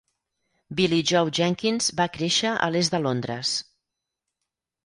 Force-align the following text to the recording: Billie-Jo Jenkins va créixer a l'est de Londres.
Billie-Jo 0.79 1.21
Jenkins 1.39 1.91
va 2.01 2.09
créixer 2.17 2.55
a 2.65 2.73
l'est 2.77 2.97
de 2.97 3.03
Londres. 3.07 3.55